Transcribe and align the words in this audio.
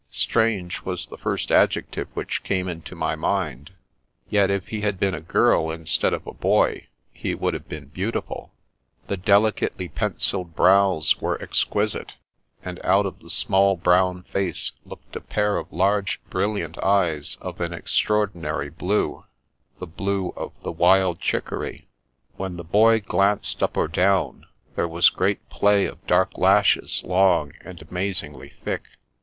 "Strange" 0.09 0.81
was 0.81 1.05
the 1.05 1.17
first 1.19 1.51
adjective 1.51 2.07
which 2.15 2.41
came 2.43 2.67
into 2.67 2.95
my 2.95 3.15
mind; 3.15 3.69
yet, 4.31 4.49
if 4.49 4.69
he 4.69 4.81
had 4.81 4.99
been 4.99 5.13
a 5.13 5.21
girl 5.21 5.69
instead 5.69 6.11
of 6.11 6.25
a 6.25 6.33
boy, 6.33 6.87
he 7.13 7.35
would 7.35 7.53
have 7.53 7.69
been 7.69 7.85
beautiful. 7.85 8.51
The 9.05 9.17
delicately 9.17 9.89
pencilled 9.89 10.55
brows 10.55 11.21
were 11.21 11.39
ex 11.39 11.63
quisite, 11.63 12.15
and 12.65 12.83
out 12.83 13.05
of 13.05 13.19
the 13.19 13.29
small 13.29 13.75
brown 13.77 14.23
face 14.23 14.71
looked 14.87 15.15
a 15.15 15.21
pair 15.21 15.57
of 15.57 15.71
large, 15.71 16.19
brilliant 16.31 16.79
eyes 16.79 17.37
of 17.39 17.61
an 17.61 17.71
extraordinary 17.71 18.71
blue— 18.71 19.25
^the 19.79 19.95
blue 19.95 20.33
of 20.35 20.51
the 20.63 20.71
wild 20.71 21.19
chicory. 21.19 21.87
When 22.37 22.57
the 22.57 22.63
boy 22.63 23.01
glanced 23.01 23.61
up 23.61 23.77
or 23.77 23.87
down, 23.87 24.47
there 24.75 24.87
was 24.87 25.09
great 25.09 25.47
play 25.51 25.85
of 25.85 26.07
dark 26.07 26.39
lashes, 26.39 27.03
long, 27.05 27.53
and 27.63 27.83
amazingly 27.83 28.53
thick. 28.65 28.81